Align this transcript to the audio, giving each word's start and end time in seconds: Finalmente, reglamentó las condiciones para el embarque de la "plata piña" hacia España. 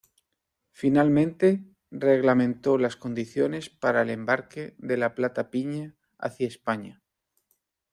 Finalmente, 0.71 1.63
reglamentó 1.91 2.79
las 2.79 2.95
condiciones 2.95 3.69
para 3.69 4.01
el 4.01 4.09
embarque 4.09 4.73
de 4.79 4.97
la 4.97 5.13
"plata 5.13 5.51
piña" 5.51 5.93
hacia 6.17 6.47
España. 6.47 7.03